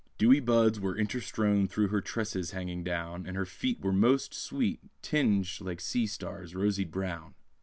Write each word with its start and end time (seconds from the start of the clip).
Dewy 0.17 0.39
buds 0.39 0.79
were 0.79 0.95
interstrown 0.97 1.67
Through 1.69 1.89
her 1.89 2.01
tresses 2.01 2.49
hanging 2.53 2.83
down, 2.83 3.27
And 3.27 3.37
her 3.37 3.45
feet 3.45 3.79
Were 3.81 3.93
most 3.93 4.33
sweet, 4.33 4.79
Tinged 5.03 5.59
like 5.61 5.79
sea 5.79 6.07
stars, 6.07 6.55
rosied 6.55 6.89
brown. 6.89 7.35